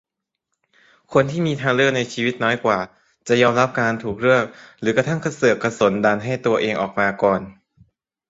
[1.13, 2.79] คนที่มีทางเลือกในชีวิตน้อยกว่า
[3.27, 4.43] จะยอมรับการถูกเลือก
[4.81, 7.41] หรือกระทั่งกระเสือกกระสนดันให้ตัวเองออกมาก่อน